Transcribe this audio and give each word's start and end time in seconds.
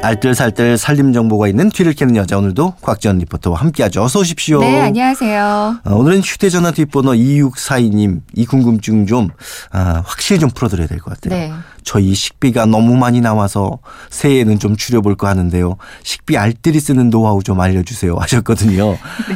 알뜰살뜰 0.00 0.78
살림 0.78 1.12
정보가 1.12 1.48
있는 1.48 1.70
뒤를 1.70 1.92
캐는 1.92 2.14
여자 2.16 2.38
오늘도 2.38 2.74
곽지연 2.82 3.18
리포터와 3.18 3.58
함께하죠. 3.58 4.02
어서 4.02 4.20
오십시오. 4.20 4.60
네, 4.60 4.80
안녕하세요. 4.80 5.80
어, 5.84 5.94
오늘은 5.94 6.20
휴대전화 6.20 6.70
뒷번호 6.70 7.12
2642님 7.12 8.20
이 8.34 8.46
궁금증 8.46 9.06
좀 9.06 9.28
아, 9.72 10.02
확실히 10.06 10.38
좀 10.38 10.50
풀어드려야 10.50 10.86
될 10.86 10.98
것 11.00 11.14
같아요. 11.20 11.38
네. 11.38 11.52
저희 11.82 12.14
식비가 12.14 12.66
너무 12.66 12.96
많이 12.96 13.20
나와서 13.20 13.78
새해에는 14.10 14.58
좀 14.60 14.76
줄여볼까 14.76 15.28
하는데요. 15.28 15.76
식비 16.04 16.36
알뜰히 16.38 16.78
쓰는 16.80 17.10
노하우 17.10 17.42
좀 17.42 17.60
알려주세요 17.60 18.14
하셨거든요. 18.20 18.90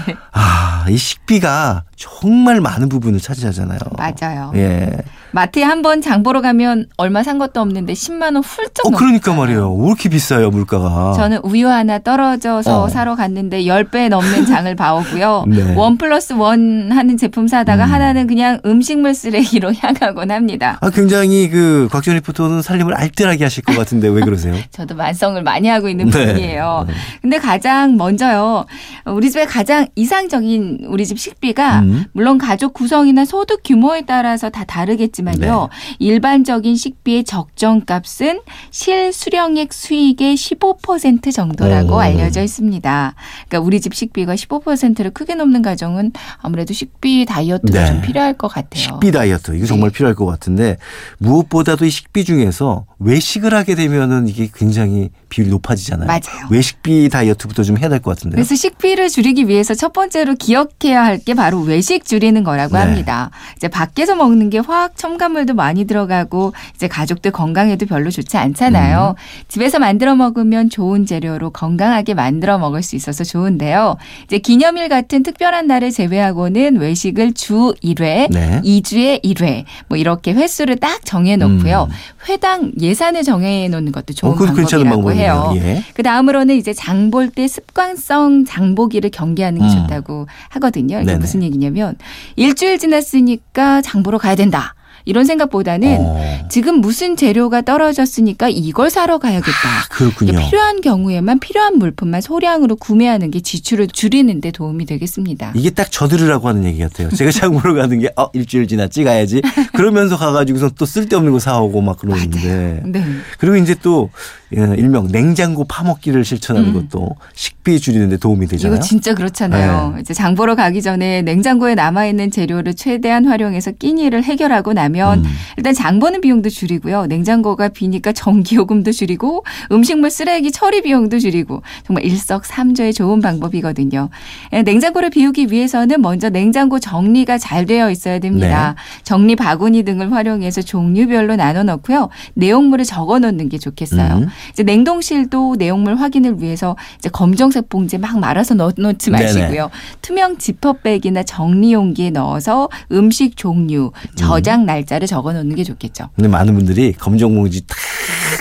네. 0.07 0.17
아, 0.33 0.87
이 0.89 0.97
식비가 0.97 1.85
정말 1.97 2.61
많은 2.61 2.89
부분을 2.89 3.21
차지하잖아요. 3.21 3.79
맞아요. 3.97 4.53
예. 4.55 4.91
마트에 5.33 5.63
한 5.63 5.83
번 5.83 6.01
장 6.03 6.23
보러 6.23 6.41
가면 6.41 6.87
얼마 6.97 7.23
산 7.23 7.39
것도 7.39 7.61
없는데 7.61 7.93
10만 7.93 8.35
원 8.35 8.37
훌쩍 8.39 8.87
어, 8.87 8.91
넘 8.91 8.99
그러니까 8.99 9.33
말이에요. 9.35 9.73
왜 9.75 9.87
이렇게 9.87 10.09
비싸요, 10.09 10.51
물가가? 10.51 11.13
저는 11.17 11.39
우유 11.43 11.69
하나 11.69 11.99
떨어져서 11.99 12.83
어. 12.85 12.89
사러 12.89 13.15
갔는데 13.17 13.65
10배 13.65 14.09
넘는 14.09 14.47
장을 14.47 14.73
봐오고요. 14.75 15.45
네. 15.49 15.75
원 15.75 15.97
플러스 15.99 16.33
원 16.35 16.91
하는 16.93 17.17
제품 17.17 17.49
사다가 17.49 17.85
음. 17.87 17.93
하나는 17.93 18.27
그냥 18.27 18.61
음식물 18.67 19.15
쓰레기로 19.15 19.73
향하곤 19.81 20.31
합니다. 20.31 20.79
아, 20.81 20.91
굉장히 20.91 21.49
그 21.49 21.89
곽지연 21.91 22.17
리포터는 22.19 22.63
살림을 22.63 22.95
알뜰하게 22.95 23.45
하실 23.45 23.65
것 23.65 23.77
같은데 23.77 24.09
왜 24.09 24.21
그러세요? 24.23 24.55
저도 24.71 24.95
만성을 24.95 25.43
많이 25.43 25.69
하고 25.69 25.89
있는 25.89 26.11
네. 26.11 26.27
분이에요. 26.27 26.87
근데 27.23 27.39
가장 27.39 27.97
먼저요. 27.97 28.67
우리 29.07 29.31
집의 29.31 29.47
가장 29.47 29.87
이상적인 29.97 30.85
우리 30.89 31.07
집 31.07 31.19
식비가 31.19 31.81
음. 31.81 32.05
물론 32.13 32.39
가족 32.39 32.73
구성이나 32.75 33.25
소득 33.25 33.63
규모에 33.65 34.03
따라서 34.07 34.51
다 34.51 34.65
다르겠지만 34.65 35.22
요. 35.31 35.69
네. 35.71 35.97
일반적인 35.99 36.77
식비의 36.77 37.25
적정값은 37.25 38.41
실수령액 38.71 39.73
수익의 39.73 40.35
15% 40.35 41.33
정도라고 41.33 41.95
오. 41.95 42.01
알려져 42.01 42.43
있습니다. 42.43 43.15
그러니까 43.49 43.67
우리 43.67 43.81
집 43.81 43.95
식비가 43.95 44.35
15%를 44.35 45.11
크게 45.13 45.35
넘는 45.35 45.63
가정은 45.63 46.13
아무래도 46.39 46.75
식비 46.75 47.25
다이어트가 47.27 47.81
네. 47.81 47.87
좀 47.87 48.01
필요할 48.03 48.35
것 48.35 48.49
같아요. 48.49 48.83
식비 48.83 49.13
다이어트 49.13 49.57
이거 49.57 49.67
정말 49.67 49.91
네. 49.91 49.97
필요할 49.97 50.15
것 50.15 50.27
같은데 50.27 50.77
무엇보다도 51.19 51.85
이 51.87 51.91
식비 51.91 52.25
중에서 52.25 52.85
외식을 52.99 53.55
하게 53.55 53.75
되면은 53.75 54.29
이게 54.29 54.49
굉장히 54.55 55.11
비율이 55.29 55.51
높아지잖아요. 55.51 56.07
맞아요. 56.07 56.49
외식비 56.51 57.09
다이어트부터 57.09 57.63
좀 57.63 57.79
해야 57.79 57.89
될 57.89 58.01
것 58.03 58.11
같은데요. 58.17 58.37
그래서 58.37 58.55
식비를 58.55 59.09
줄이기 59.09 59.49
위해서 59.49 59.75
첫 59.75 59.93
번째로 59.93 60.35
기억해야 60.35 61.03
할 61.05 61.23
게 61.23 61.35
바로 61.35 61.61
외식 61.61 62.05
줄이는 62.05 62.43
거라고 62.43 62.75
네. 62.77 62.81
합니다. 62.83 63.31
이제 63.57 63.69
밖에서 63.69 64.17
먹는 64.17 64.51
게 64.51 64.59
화학 64.59 64.97
첨 64.97 65.12
가물도 65.19 65.55
많이 65.55 65.85
들어가고 65.85 66.53
이제 66.75 66.89
가족들 66.89 67.31
건강에도 67.31 67.87
별로 67.87 68.11
좋지 68.11 68.37
않잖아요. 68.37 69.15
음. 69.19 69.45
집에서 69.49 69.79
만들어 69.79 70.15
먹으면 70.17 70.71
좋은 70.71 71.07
재료로 71.07 71.51
건강하게 71.51 72.15
만들어 72.15 72.59
먹을 72.59 72.83
수 72.83 72.97
있어서 72.97 73.25
좋은데요. 73.25 73.97
이제 74.25 74.39
기념일 74.39 74.89
같은 74.89 75.23
특별한 75.23 75.67
날을 75.67 75.91
제외하고는 75.91 76.77
외식을 76.77 77.35
주 77.35 77.75
1회, 77.85 78.33
네. 78.33 78.61
2주에 78.65 79.23
1회 79.23 79.65
뭐 79.89 79.99
이렇게 79.99 80.33
횟수를 80.33 80.77
딱 80.77 81.05
정해 81.05 81.37
놓고요. 81.37 81.89
음. 81.91 81.95
회당 82.29 82.73
예산을 82.81 83.23
정해 83.25 83.69
놓는 83.69 83.93
것도 83.93 84.15
좋은 84.15 84.33
어, 84.33 84.37
방법이라고 84.37 85.13
해요. 85.13 85.53
예. 85.57 85.83
그 85.95 86.03
다음으로는 86.03 86.57
이제 86.57 86.73
장 86.73 87.03
볼 87.13 87.29
때 87.31 87.47
습관성 87.49 88.45
장보기를 88.45 89.11
경계하는 89.11 89.61
게 89.61 89.67
음. 89.67 89.71
좋다고 89.71 90.27
하거든요. 90.51 90.97
이게 90.99 91.07
네네. 91.07 91.19
무슨 91.19 91.43
얘기냐면 91.43 91.97
일주일 92.37 92.79
지났으니까 92.79 93.83
장 93.83 94.03
보러 94.03 94.19
가야 94.19 94.35
된다. 94.35 94.75
이런 95.05 95.25
생각보다는 95.25 95.97
어. 96.01 96.49
지금 96.49 96.81
무슨 96.81 97.17
재료가 97.17 97.63
떨어졌으니까 97.63 98.49
이걸 98.49 98.91
사러 98.91 99.19
가야겠다. 99.19 99.51
아, 99.51 99.89
그렇군요. 99.91 100.33
이게 100.33 100.45
필요한 100.45 100.81
경우에만 100.81 101.39
필요한 101.41 101.79
물품만 101.79 102.21
소량으로 102.21 102.77
구매하는 102.77 103.31
게 103.31 103.41
지출을 103.41 103.89
줄이는 103.89 104.41
데 104.41 104.51
도움이 104.51 104.87
되겠습니다. 104.87 105.53
이게 105.55 105.71
딱 105.71 105.91
저들으라고 105.91 106.49
하는 106.49 106.65
얘기 106.65 106.81
같아요. 106.81 107.09
제가 107.11 107.31
장 107.33 107.53
보러 107.59 107.75
가는 107.75 107.99
게, 107.99 108.11
어, 108.17 108.29
일주일 108.33 108.69
지났지, 108.69 109.05
가야지. 109.05 109.43
그러면서 109.75 110.17
가가지고서 110.17 110.71
또 110.79 110.87
쓸데없는 110.87 111.33
거 111.33 111.39
사오고 111.39 111.81
막 111.81 111.99
그러는데. 111.99 112.83
네. 112.85 113.05
그리고 113.39 113.57
이제 113.57 113.75
또, 113.83 114.11
예, 114.57 114.61
일명 114.77 115.09
냉장고 115.11 115.65
파먹기를 115.65 116.25
실천하는 116.25 116.69
음. 116.69 116.75
것도 116.75 117.09
식비 117.35 117.81
줄이는데 117.81 118.19
도움이 118.19 118.47
되잖아요. 118.47 118.77
이거 118.77 118.85
진짜 118.85 119.15
그렇잖아요. 119.15 119.95
네. 119.95 120.01
이제 120.01 120.13
장 120.13 120.35
보러 120.35 120.55
가기 120.55 120.83
전에 120.83 121.23
냉장고에 121.23 121.75
남아 121.75 122.07
있는 122.07 122.31
재료를 122.31 122.75
최대한 122.75 123.25
활용해서 123.25 123.73
끼니를 123.73 124.23
해결하고 124.23 124.75
나면 124.75 124.92
음. 125.01 125.25
일단 125.57 125.75
장 125.75 125.99
보는 125.99 126.21
비용도 126.21 126.49
줄이고요. 126.49 127.07
냉장고가 127.07 127.69
비니까 127.69 128.13
전기요금도 128.13 128.93
줄이고 128.93 129.45
음식물 129.71 130.11
쓰레기 130.11 130.51
처리 130.51 130.83
비용도 130.83 131.19
줄이고 131.19 131.63
정말 131.87 132.05
일석삼조의 132.05 132.93
좋은 132.95 133.21
방법이거든요. 133.21 134.09
예, 134.53 134.63
냉장고를 134.63 135.11
비우기 135.11 135.51
위해서는 135.51 136.01
먼저 136.03 136.31
냉장고 136.31 136.79
정리가 136.79 137.39
잘 137.39 137.67
되어 137.67 137.91
있어야 137.91 138.19
됩니다. 138.19 138.75
정리 139.03 139.37
바구니 139.37 139.83
등을 139.85 140.13
활용해서 140.13 140.63
종류별로 140.63 141.37
나눠 141.37 141.63
넣고요. 141.63 142.09
내용물을 142.35 142.85
적어 142.85 143.19
놓는 143.19 143.49
게 143.49 143.59
좋겠어요. 143.59 144.19
음. 144.19 144.29
이제 144.51 144.63
냉동실도 144.63 145.57
내용물 145.59 145.97
확인을 145.97 146.43
위해서 146.43 146.77
이제 146.99 147.09
검정색 147.09 147.69
봉지에 147.69 147.99
막 147.99 148.19
말아서 148.19 148.55
넣, 148.55 148.73
넣지 148.77 149.11
네네. 149.11 149.23
마시고요. 149.23 149.71
투명 150.01 150.39
지퍼백이나 150.39 151.23
정리 151.23 151.73
용기에 151.73 152.11
넣어서 152.11 152.69
음식 152.91 153.37
종류, 153.37 153.93
저장 154.15 154.67
날 154.67 154.82
짜를 154.87 155.07
적어 155.07 155.33
놓는 155.33 155.55
게 155.57 155.65
좋겠죠. 155.65 156.11
근데 156.15 156.29
많은 156.29 156.55
분들이 156.55 156.93
검정 156.93 157.35
봉지 157.35 157.67
탁 157.67 157.77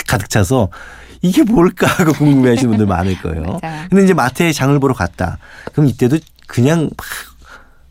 가득 0.06 0.28
차서 0.30 0.68
이게 1.22 1.42
뭘까 1.44 1.86
하고 1.86 2.12
궁금해 2.12 2.50
하시는 2.50 2.70
분들 2.70 2.86
많을 2.86 3.16
거예요. 3.20 3.60
근데 3.90 4.04
이제 4.04 4.12
마트에 4.14 4.52
장을 4.52 4.78
보러 4.80 4.92
갔다. 4.94 5.38
그럼 5.72 5.86
이때도 5.88 6.18
그냥 6.46 6.90
막 6.96 7.06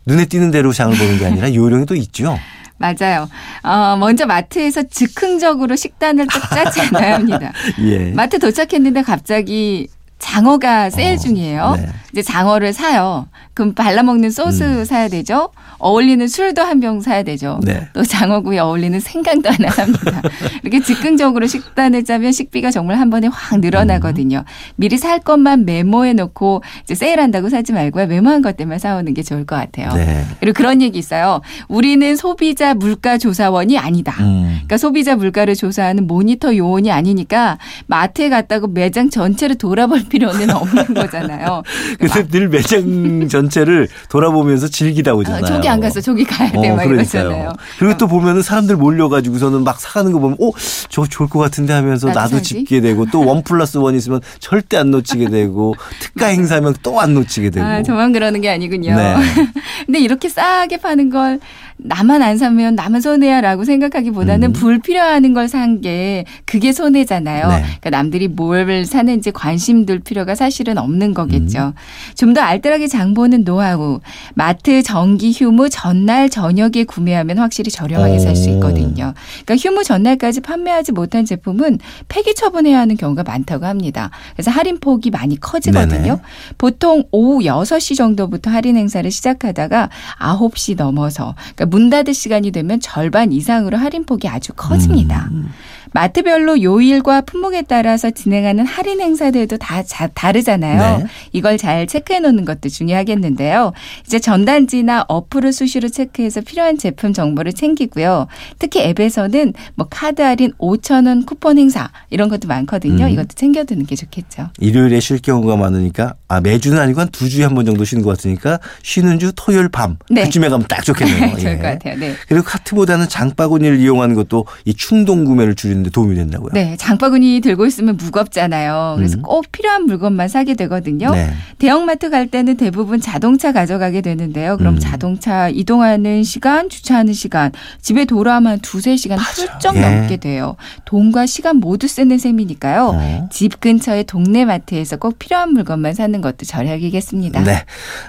눈에 0.06 0.26
띄는 0.26 0.52
대로 0.52 0.74
장을 0.74 0.96
보는 0.96 1.18
게 1.18 1.26
아니라 1.26 1.54
요령이 1.54 1.86
또 1.86 1.96
있죠. 1.96 2.38
맞아요. 2.78 3.30
어, 3.62 3.96
먼저 3.98 4.26
마트에서 4.26 4.82
즉흥적으로 4.84 5.76
식단을 5.76 6.26
딱 6.28 6.50
짜지 6.50 6.82
않아야 6.90 7.16
합니다. 7.16 7.54
예. 7.80 8.12
마트 8.12 8.40
도착했는데 8.40 9.04
갑자기 9.04 9.88
장어가 10.22 10.90
세일 10.92 11.16
어, 11.16 11.18
중이에요. 11.18 11.74
네. 11.78 11.88
이제 12.14 12.22
장어를 12.22 12.74
사요. 12.74 13.28
그럼 13.54 13.74
발라먹는 13.74 14.30
소스 14.32 14.64
음. 14.64 14.86
사야 14.86 15.08
되죠. 15.08 15.50
어울리는 15.80 16.28
술도 16.28 16.62
한 16.62 16.80
병 16.82 17.00
사야 17.02 17.22
되죠. 17.24 17.60
네. 17.64 17.88
또 17.94 18.04
장어구이 18.04 18.58
어울리는 18.58 19.00
생강도 19.00 19.50
하나 19.52 19.70
삽니다. 19.70 20.22
이렇게 20.64 20.80
즉흥적으로 20.82 21.46
식단을 21.46 22.04
짜면 22.06 22.32
식비가 22.32 22.72
정말 22.72 22.98
한 22.98 23.10
번에 23.12 23.28
확 23.32 23.60
늘어나거든요. 23.60 24.46
미리 24.78 24.98
살 24.98 25.20
것만 25.20 25.66
메모해 25.66 26.14
놓고 26.14 26.64
이제 26.84 26.96
세일한다고 26.96 27.50
사지 27.50 27.72
말고요. 27.74 28.08
메모한 28.08 28.42
것 28.42 28.58
때만 28.58 28.80
사오는 28.80 29.14
게 29.14 29.22
좋을 29.22 29.46
것 29.46 29.56
같아요. 29.58 29.94
네. 29.94 30.24
그리고 30.40 30.56
그런 30.58 30.82
얘기 30.82 30.98
있어요. 30.98 31.42
우리는 31.68 32.16
소비자 32.16 32.74
물가 32.74 33.18
조사원이 33.20 33.78
아니다. 33.78 34.14
음. 34.22 34.46
그러니까 34.54 34.78
소비자 34.78 35.16
물가를 35.16 35.56
조사하는 35.56 36.08
모니터 36.08 36.56
요원이 36.56 36.92
아니니까 36.92 37.58
마트에 37.88 38.30
갔다고 38.30 38.68
매장 38.68 39.10
전체를 39.12 39.56
돌아볼 39.58 40.04
필요는 40.12 40.50
없는 40.52 40.94
거잖아요. 40.94 41.64
근데 42.00 42.28
늘 42.28 42.50
매장 42.50 43.28
전체를 43.30 43.88
돌아보면서 44.10 44.68
즐기다 44.68 45.14
어, 45.14 45.16
오잖아요. 45.16 45.46
저기 45.46 45.70
안 45.70 45.80
갔어, 45.80 46.02
저기 46.02 46.24
가야 46.24 46.52
돼, 46.52 46.70
어, 46.70 46.76
막 46.76 46.84
이러잖아요. 46.84 47.54
그리고 47.80 47.98
또 47.98 48.08
보면은 48.08 48.42
사람들 48.42 48.76
몰려가지고서는 48.76 49.64
막 49.64 49.80
사가는 49.80 50.12
거 50.12 50.20
보면, 50.20 50.36
오, 50.40 50.52
저거 50.90 51.08
좋을 51.08 51.30
것 51.30 51.40
같은데 51.40 51.74
하면서 51.74 52.08
나도 52.08 52.20
나도. 52.36 52.42
집게 52.42 52.82
되고 52.82 53.06
또 53.06 53.22
원 53.22 53.44
플러스 53.44 53.78
원 53.78 53.96
있으면 53.96 54.20
절대 54.40 54.78
안 54.78 54.92
놓치게 54.92 55.30
되고 55.30 55.76
특가 56.02 56.28
행사면 56.28 56.76
또 56.84 57.00
안 57.00 57.14
놓치게 57.14 57.52
되고. 57.52 57.66
아, 57.66 57.82
저만 57.84 58.12
그러는 58.12 58.42
게 58.42 58.50
아니군요. 58.50 58.96
네. 58.96 59.16
근데 59.86 60.00
이렇게 60.00 60.28
싸게 60.28 60.78
파는 60.78 61.10
걸 61.10 61.40
나만 61.84 62.22
안 62.22 62.38
사면 62.38 62.76
나만 62.76 63.02
손해야라고 63.02 63.64
생각하기보다는 63.66 64.50
음. 64.50 64.54
불필요한 64.54 65.34
걸 65.34 65.48
산 65.48 65.82
게 65.82 66.26
그게 66.46 66.72
손해잖아요. 66.72 67.48
네. 67.48 67.62
그러니까 67.64 67.90
남들이 67.90 68.28
뭘 68.28 68.86
사는지 68.86 69.32
관심 69.32 69.86
둘 69.86 70.00
필요가 70.00 70.36
사실은 70.36 70.78
없는 70.78 71.14
거겠죠. 71.14 71.68
음. 71.68 71.74
좀더 72.16 72.42
알뜰하게 72.42 72.88
장 72.88 73.14
보는 73.14 73.44
노하우. 73.44 74.00
마트 74.34 74.84
정기 74.84 75.32
휴무 75.32 75.70
전날 75.70 76.30
저녁에 76.30 76.84
구매하면 76.88 77.40
확실히 77.40 77.72
저렴하게 77.72 78.20
살수 78.20 78.50
오. 78.50 78.54
있거든요. 78.56 79.14
그러니까 79.46 79.56
휴무 79.58 79.84
전날까지 79.84 80.42
판매하지 80.42 80.92
못한 80.92 81.26
제품은 81.26 81.80
폐기 82.08 82.36
처분해야 82.36 82.80
하는 82.80 82.96
경우가 82.98 83.24
많다고 83.24 83.66
합니다. 83.66 84.12
그래서 84.34 84.52
할인 84.52 84.80
폭이 84.80 85.10
많이 85.10 85.40
커지거든요. 85.40 86.02
네네. 86.02 86.22
보통 86.58 87.04
오후 87.12 87.40
6시 87.44 87.96
정도부터 87.98 88.52
할인 88.52 88.78
행사를 88.78 89.10
시작하다가 89.10 89.90
9시 90.20 90.78
넘어서 90.78 91.36
그러니까 91.56 91.66
문 91.72 91.90
닫을 91.90 92.14
시간이 92.14 92.52
되면 92.52 92.80
절반 92.82 93.32
이상으로 93.32 93.78
할인폭이 93.78 94.28
아주 94.28 94.52
커집니다. 94.54 95.30
음. 95.32 95.50
마트별로 95.94 96.62
요일과 96.62 97.22
품목에 97.22 97.64
따라서 97.64 98.12
진행하는 98.12 98.66
할인 98.66 99.02
행사들도 99.02 99.58
다 99.58 99.84
자- 99.84 100.08
다르잖아요. 100.08 101.00
네. 101.00 101.06
이걸 101.34 101.58
잘 101.58 101.86
체크해 101.86 102.22
놓는 102.22 102.46
것도 102.46 102.70
중요하겠는데요. 102.70 103.74
이제 104.06 104.18
전단지나 104.20 105.04
어플을 105.10 105.52
수시로 105.52 105.90
체크해서 105.90 106.42
필요한 106.42 106.78
제품 106.78 107.12
정보를 107.12 107.52
챙기고요. 107.52 108.28
특히 108.58 108.82
앱에서는 108.84 109.54
뭐 109.76 109.88
카드 109.90 110.22
할인 110.22 110.54
5천 110.60 111.08
원 111.08 111.26
쿠폰 111.26 111.58
행사 111.58 111.90
이런 112.10 112.30
것도 112.30 112.48
많거든요. 112.48 113.06
음. 113.06 113.10
이것도 113.10 113.30
챙겨두는 113.36 113.86
게 113.86 113.96
좋겠죠. 113.98 114.50
일요일에 114.60 115.02
쉴 115.02 115.20
경우가 115.20 115.58
많으니까 115.58 116.14
아 116.30 116.40
매주는 116.40 116.78
아니고 116.80 117.02
한 117.02 117.10
두 117.12 117.28
주에 117.30 117.44
한 117.44 117.54
번 117.54 117.66
정도 117.66 117.84
쉬는 117.84 118.02
것 118.04 118.12
같으니까 118.12 118.60
쉬는 118.84 119.20
주 119.20 119.34
토요일 119.36 119.68
밤 119.68 119.98
네. 120.10 120.24
그쯤에 120.24 120.48
가면 120.48 120.68
딱 120.70 120.86
좋겠네요. 120.86 121.36
좋 121.38 121.50
을 121.52 121.58
예. 121.58 121.62
것 121.62 121.68
같아요. 121.68 121.98
네. 121.98 122.14
그리고 122.28 122.44
카트보다는 122.44 123.10
장바구니를 123.10 123.80
이용하는 123.80 124.16
것도 124.16 124.46
이 124.66 124.74
충동 124.74 125.26
구매를 125.26 125.56
줄이는 125.56 125.84
데 125.84 125.90
도움이 125.90 126.16
된다고요. 126.16 126.52
네, 126.54 126.76
장바구니 126.78 127.42
들고 127.42 127.66
있으면 127.66 127.98
무겁잖아요. 127.98 128.96
그래서 128.98 129.18
음. 129.18 129.22
꼭 129.22 129.46
필요한 129.52 129.86
물건만 129.86 130.28
사게 130.28 130.56
되거든요. 130.56 131.12
네. 131.12 131.32
대형마트 131.60 132.10
갈 132.10 132.28
때는 132.28 132.58
대부분 132.58 133.00
자동차 133.00 133.52
가져가게 133.52 134.02
되는데요. 134.02 134.58
그럼 134.58 134.76
음. 134.76 134.80
자동차 134.80 135.50
이동하는 135.50 136.24
시간, 136.24 136.70
주차하는 136.70 137.14
시간, 137.14 137.52
집에 137.82 138.06
돌아오면 138.06 138.60
두세 138.60 138.98
시간 138.98 139.20
훌쩍 139.20 139.76
예. 139.76 139.82
넘게 139.82 140.18
돼요. 140.18 140.56
돈과 140.86 141.26
시간 141.26 141.58
모두 141.58 141.88
쓰는 141.88 142.18
셈이니까요. 142.18 142.92
어. 142.94 143.30
집 143.32 143.60
근처의 143.60 144.06
동네 144.06 144.46
마트에서 144.46 144.98
꼭 144.98 145.20
필요한 145.20 145.54
물건만 145.54 145.94
사는 145.94 146.20
것도 146.22 146.46
절약이겠습니다. 146.46 147.44
네. 147.44 147.64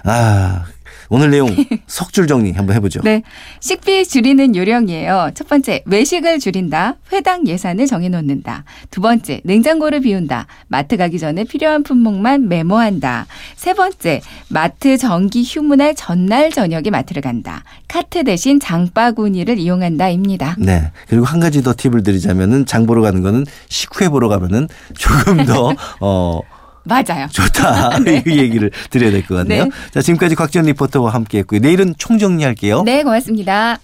아 0.05 0.65
오늘 1.13 1.31
내용 1.31 1.55
석줄 1.87 2.27
정리 2.27 2.53
한번 2.53 2.75
해보죠. 2.77 3.03
네. 3.05 3.23
식비 3.61 4.07
줄이는 4.07 4.57
요령이에요. 4.57 5.33
첫 5.35 5.47
번째, 5.47 5.83
외식을 5.85 6.39
줄인다. 6.39 6.95
회당 7.13 7.47
예산을 7.47 7.87
정해놓는다. 7.87 8.65
두 8.91 9.03
번째, 9.03 9.43
냉장고를 9.45 10.01
비운다. 10.01 10.47
마트 10.69 10.97
가기 10.97 11.19
전에 11.19 11.45
필요한 11.45 11.83
품목만 11.83 12.49
메모한다. 12.49 13.27
세 13.57 13.75
번째, 13.75 14.23
마트 14.49 14.97
정기 14.97 15.43
휴무날 15.45 15.95
전날 15.95 16.51
저녁에 16.51 16.89
마트를 16.89 17.21
간다. 17.21 17.63
카트 17.89 18.25
대신 18.25 18.59
장바구니를 18.59 19.59
이용한다입니다. 19.59 20.57
네. 20.59 20.93
그리고 21.09 21.27
한 21.27 21.41
가지 21.41 21.63
더 21.63 21.75
팁을 21.77 22.05
드리자면은 22.05 22.65
장 22.65 22.87
보러 22.87 23.03
가는 23.03 23.21
거는 23.21 23.45
식후에 23.69 24.09
보러 24.09 24.29
가면은 24.29 24.67
조금 24.97 25.45
더 25.45 25.75
어. 26.01 26.41
맞아요. 26.85 27.29
좋다. 27.31 27.99
이 28.27 28.39
얘기를 28.39 28.71
드려야 28.91 29.11
될 29.11 29.23
것 29.23 29.37
같네요. 29.37 29.65
네. 29.65 29.71
자, 29.93 30.03
지금까지 30.03 30.35
곽지연 30.35 30.67
리포터와 30.67 31.11
함께 31.13 31.39
했고요. 31.39 31.61
내일은 31.61 31.95
총정리할게요. 31.99 32.83
네, 32.83 33.03
고맙습니다. 33.03 33.79